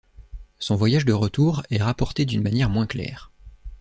Son 0.57 0.75
voyage 0.75 1.05
de 1.05 1.13
retour 1.13 1.61
est 1.69 1.83
rapporté 1.83 2.25
d'une 2.25 2.41
manière 2.41 2.71
moins 2.71 2.87
claire. 2.87 3.31